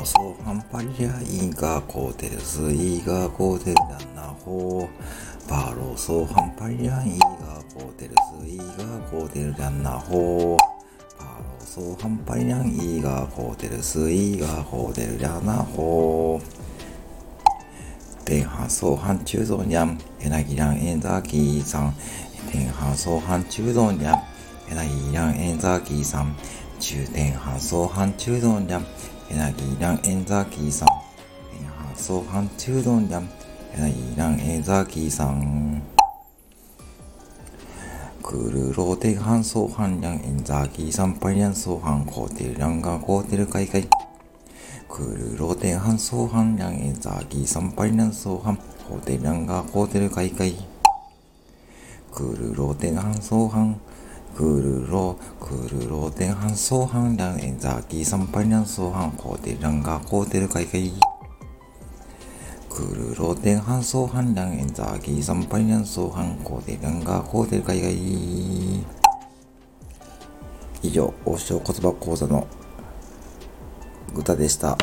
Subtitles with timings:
[0.00, 4.88] ロソファンパリアイガコーテルスイガコーテルダンナホ
[5.46, 8.64] パロソファンパリアイガコーテルスイガ
[9.10, 10.56] コーテルダンナホ
[11.18, 16.40] パロソファンパリアイガコーテルスイガコーテルダンナホ
[18.24, 21.94] 電波相反中道にゃん、えなぎらんえんざきさん。
[22.50, 24.22] 電波相反中道にゃん、
[24.70, 26.36] えなぎらんえんざきさん。
[26.78, 28.86] 中電波相反中道にゃん、
[29.30, 30.88] えなぎらんえんざきさん。
[31.56, 33.30] 電波相反中道にゃん、
[33.74, 35.82] えなぎらんえんざきさん。
[38.22, 43.88] クルローテハンソーハンリャンエンザーキーサンパリャンソーハンコーテルランガーコーテルカイカイ。
[44.88, 50.54] クルローテハンソーハンリャンエンザーキーサンパリャンソーハンコーテルランガーコーテルカイカイ。
[52.12, 60.92] クルローテハンソーハンーハンクルロー、クルローテハンソーハンリャンエンザーキーサンパリャンソーハンコーテルランガーコーテルカイカイ。
[62.68, 67.92] クルローテンハンソーハンランエンザーギーサンパイナンソーハンコーテランガーコーテル海外
[70.82, 72.46] 以上、王将言葉講座の
[74.14, 74.78] 歌でした。